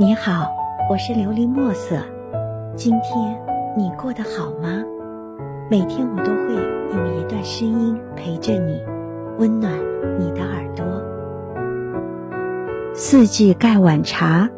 [0.00, 0.50] 你好，
[0.88, 2.02] 我是琉璃墨色。
[2.74, 3.38] 今天
[3.76, 4.82] 你过得好吗？
[5.70, 6.54] 每天我都会
[6.96, 8.82] 用一段声音陪着你，
[9.36, 9.70] 温暖
[10.18, 10.86] 你的耳朵。
[12.94, 14.48] 四季盖碗茶，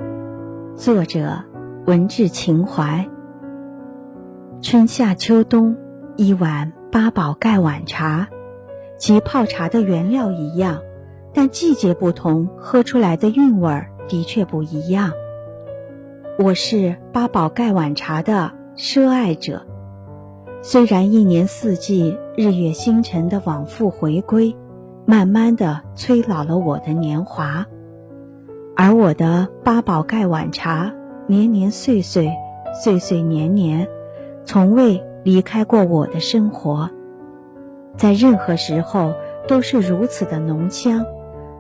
[0.77, 1.43] 作者
[1.87, 3.05] 文志情怀。
[4.61, 5.77] 春夏秋冬，
[6.15, 8.29] 一碗八宝盖碗茶，
[8.97, 10.79] 其泡茶的原料一样，
[11.35, 15.11] 但季节不同，喝出来的韵味儿的确不一样。
[16.39, 19.67] 我是八宝盖碗茶的奢爱者，
[20.63, 24.57] 虽然一年四季、日月星辰的往复回归，
[25.05, 27.67] 慢慢的催老了我的年华，
[28.75, 30.95] 而我的八宝盖碗茶
[31.27, 32.33] 年年岁岁、
[32.83, 33.87] 岁岁年年，
[34.43, 36.89] 从未离开过我的生活，
[37.99, 39.13] 在任何时候
[39.47, 41.05] 都是如此的浓香，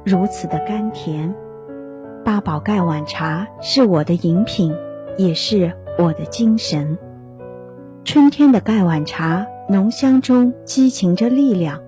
[0.02, 1.34] 如此的甘甜。
[2.24, 4.74] 八宝盖碗茶是我的饮品，
[5.16, 6.96] 也是我的精神。
[8.04, 11.80] 春天的盖碗茶，浓香中激情着力量，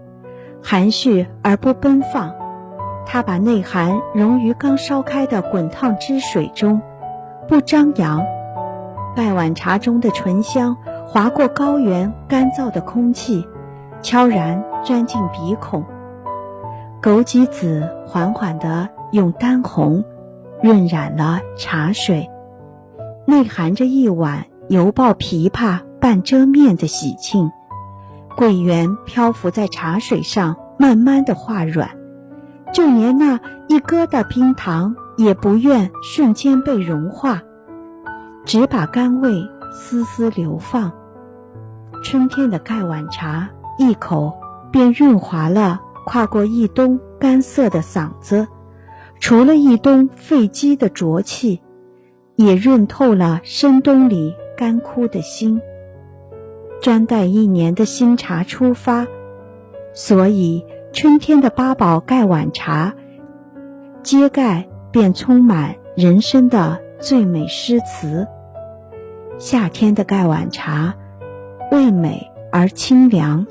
[0.62, 2.34] 含蓄而不奔放。
[3.06, 6.80] 它把内涵融于刚烧开的滚烫汁水中，
[7.46, 8.24] 不张扬。
[9.14, 13.46] 盖碗茶中的醇香划过高原干燥的空气，
[14.02, 15.84] 悄然钻进鼻孔。
[17.00, 20.02] 枸杞子缓缓地用丹红。
[20.64, 22.30] 润染了茶水，
[23.26, 27.52] 内含着一碗犹抱琵琶半遮面的喜庆。
[28.34, 31.90] 桂圆漂浮在茶水上，慢慢的化软，
[32.72, 37.42] 就连那一疙瘩冰糖也不愿瞬间被融化，
[38.46, 40.90] 只把甘味丝丝流放。
[42.02, 44.32] 春天的盖碗茶，一口
[44.72, 48.48] 便润滑了跨过一冬干涩的嗓子。
[49.20, 51.60] 除了一冬废积的浊气，
[52.36, 55.61] 也润透了深冬里干枯的心。
[56.83, 59.06] 专待一年的新茶出发，
[59.94, 62.94] 所以春天的八宝盖碗茶，
[64.02, 68.27] 揭盖便充满人生的最美诗词。
[69.39, 70.94] 夏天的盖碗茶，
[71.70, 73.46] 味美而清凉，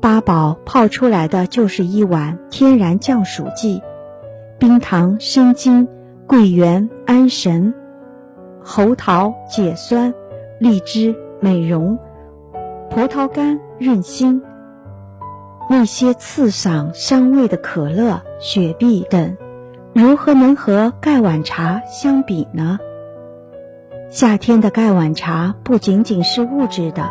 [0.00, 3.80] 八宝泡出来的就是一碗天然降暑剂。
[4.58, 5.86] 冰糖生津，
[6.26, 7.72] 桂圆安神，
[8.60, 10.12] 猴桃解酸，
[10.58, 11.96] 荔枝美容，
[12.90, 14.42] 葡萄干润心。
[15.70, 19.36] 那些刺嗓伤胃的可乐、雪碧等，
[19.92, 22.80] 如何能和盖碗茶相比呢？
[24.10, 27.08] 夏天的盖碗茶不仅仅是物质的，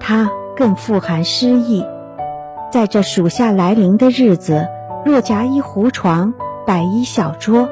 [0.00, 1.84] 它更富含诗意。
[2.70, 4.66] 在这暑夏来临的日子，
[5.04, 6.32] 若夹一壶床。
[6.64, 7.68] 摆一小桌，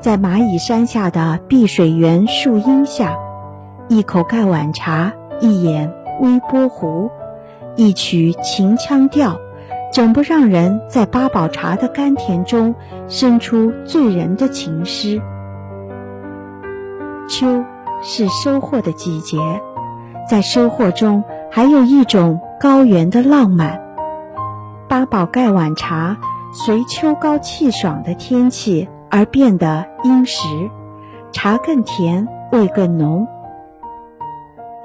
[0.00, 3.16] 在蚂蚁山下的碧水园树荫下，
[3.88, 7.10] 一口盖碗茶，一眼微波壶，
[7.76, 9.38] 一曲秦腔调，
[9.92, 12.74] 怎不让人在八宝茶的甘甜中
[13.06, 15.20] 生出醉人的情诗？
[17.28, 17.64] 秋
[18.02, 19.38] 是收获的季节，
[20.28, 23.80] 在收获中还有一种高原的浪漫。
[24.88, 26.16] 八宝盖碗茶。
[26.54, 30.46] 随秋高气爽的天气而变得殷实，
[31.32, 33.26] 茶更甜，味更浓。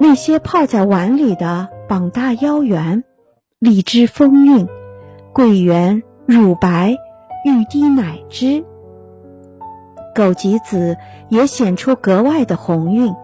[0.00, 3.04] 那些泡在碗里的膀大腰圆，
[3.58, 4.66] 荔枝风韵，
[5.34, 6.96] 桂圆乳白，
[7.44, 8.64] 欲滴奶汁。
[10.14, 10.96] 枸杞子
[11.28, 13.14] 也显出格外的红晕。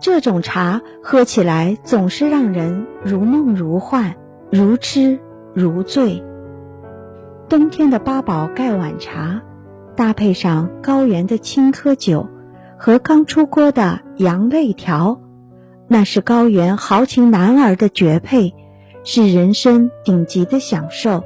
[0.00, 4.16] 这种茶喝起来总是让人如梦如幻，
[4.50, 5.20] 如痴
[5.54, 6.24] 如醉。
[7.48, 9.40] 冬天的八宝盖碗茶，
[9.96, 12.28] 搭配上高原的青稞酒
[12.76, 15.18] 和刚出锅的羊肋条，
[15.86, 18.54] 那是高原豪情男儿的绝配，
[19.02, 21.24] 是人生顶级的享受。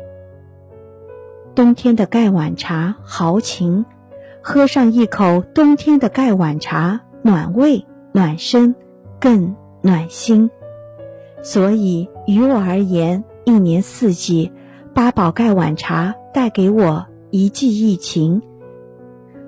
[1.56, 3.84] 冬天的盖碗茶豪情，
[4.42, 8.76] 喝上一口冬天的盖碗茶，暖胃暖身，
[9.18, 10.48] 更暖心。
[11.42, 14.52] 所以于我而言，一年四季。
[14.94, 18.42] 八宝盖碗茶带给我一记疫情，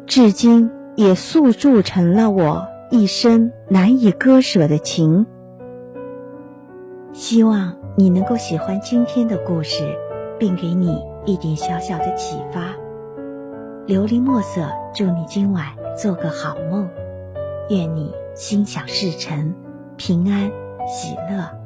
[0.07, 5.27] 至今也塑铸成了我一生难以割舍的情。
[7.13, 9.85] 希望你能够喜欢今天的故事，
[10.39, 12.75] 并给你一点小小的启发。
[13.87, 16.89] 琉璃墨色，祝你今晚做个好梦，
[17.69, 19.55] 愿你心想事成，
[19.99, 20.51] 平安
[20.89, 21.64] 喜乐。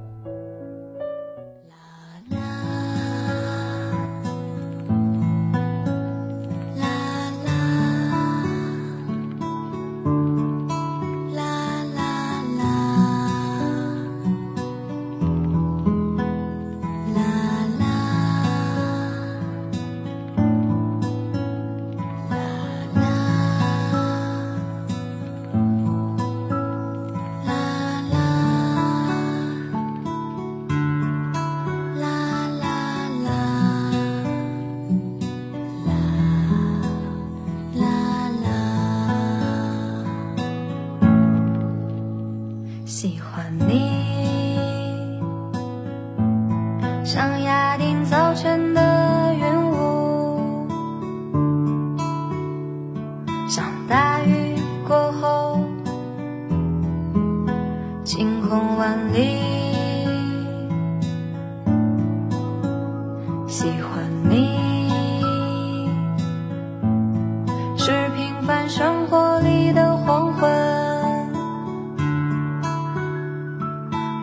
[68.69, 70.51] 生活里的黄昏。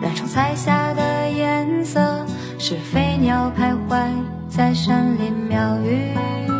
[0.00, 2.24] 染成彩霞的颜色
[2.56, 4.06] 是飞鸟徘徊
[4.48, 6.55] 在山林庙宇。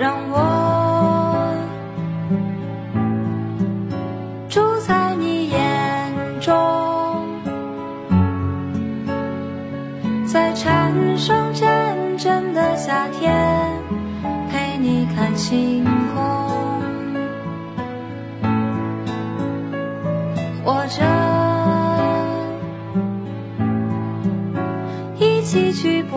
[0.00, 1.54] 让我
[4.48, 6.56] 住在你眼中
[10.26, 13.30] 在蝉声阵阵的夏天
[14.50, 16.50] 陪你看星空。
[20.64, 21.02] 或者
[25.18, 26.16] 一起去捕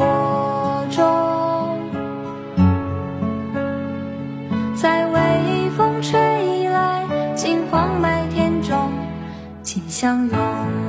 [10.04, 10.83] 相拥。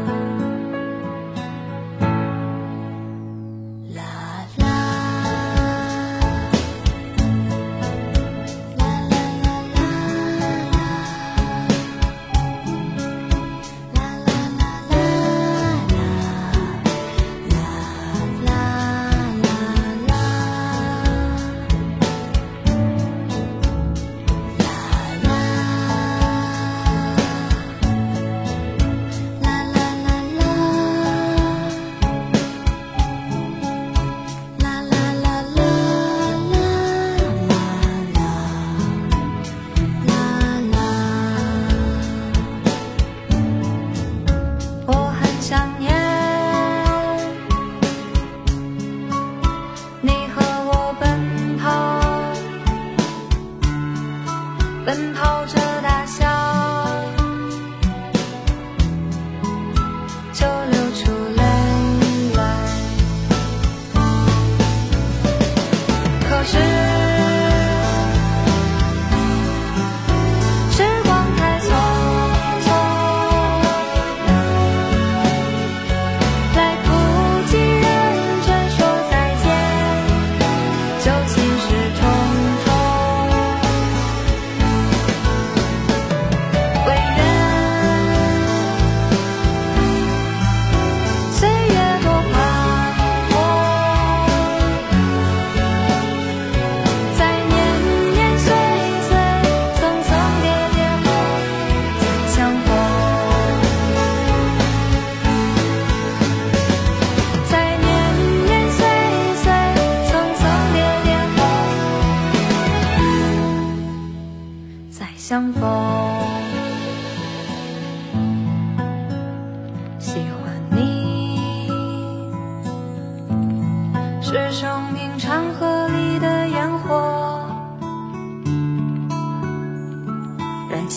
[54.84, 56.23] 奔跑着大象。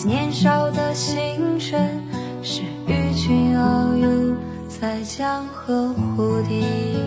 [0.06, 2.00] 年少的星辰
[2.42, 4.36] 是与君遨游
[4.68, 6.97] 在江河湖底。